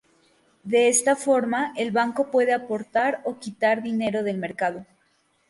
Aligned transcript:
De 0.63 0.89
esta 0.89 1.15
forma, 1.15 1.73
el 1.77 1.91
banco 1.91 2.31
puede 2.31 2.53
aportar 2.53 3.21
o 3.23 3.37
quitar 3.37 3.83
dinero 3.83 4.23
del 4.23 4.39
mercado. 4.39 4.83